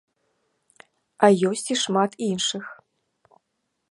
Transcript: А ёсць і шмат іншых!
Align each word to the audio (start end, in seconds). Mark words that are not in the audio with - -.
А 1.27 1.29
ёсць 1.49 1.65
і 1.77 1.77
шмат 1.83 2.11
іншых! 2.31 2.65